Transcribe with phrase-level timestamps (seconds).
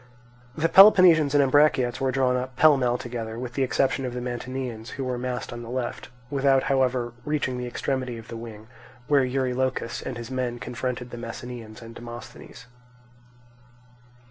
[0.57, 4.19] The Peloponnesians and Ambraciots were drawn up pell mell together, with the exception of the
[4.19, 8.35] Mantineans, who were massed on the left, without however reaching to the extremity of the
[8.35, 8.65] wing,
[9.07, 12.65] where Eurylochus and his men confronted the Messenians and Demosthenes.